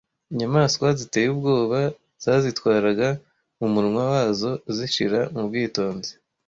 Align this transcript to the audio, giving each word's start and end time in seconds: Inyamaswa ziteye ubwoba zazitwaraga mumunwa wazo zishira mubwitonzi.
Inyamaswa 0.31 0.87
ziteye 0.99 1.27
ubwoba 1.35 1.79
zazitwaraga 2.23 3.07
mumunwa 3.57 4.03
wazo 4.11 4.51
zishira 4.75 5.19
mubwitonzi. 5.33 6.11